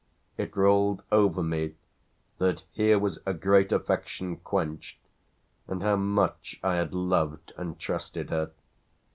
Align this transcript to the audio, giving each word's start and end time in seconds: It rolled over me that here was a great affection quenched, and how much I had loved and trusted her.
It 0.35 0.57
rolled 0.57 1.03
over 1.11 1.43
me 1.43 1.75
that 2.39 2.63
here 2.71 2.97
was 2.97 3.19
a 3.23 3.35
great 3.35 3.71
affection 3.71 4.37
quenched, 4.37 4.97
and 5.67 5.83
how 5.83 5.97
much 5.97 6.59
I 6.63 6.77
had 6.77 6.91
loved 6.91 7.53
and 7.55 7.77
trusted 7.79 8.31
her. 8.31 8.49